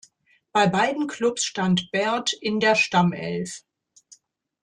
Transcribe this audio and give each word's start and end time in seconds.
Bei 0.51 0.65
beiden 0.65 1.05
Klubs 1.05 1.43
stand 1.43 1.91
Baird 1.91 2.33
in 2.33 2.59
der 2.59 2.73
Stammelf. 2.73 3.61